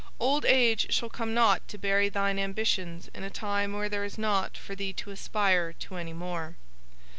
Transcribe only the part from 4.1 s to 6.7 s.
nought for thee to aspire to any more.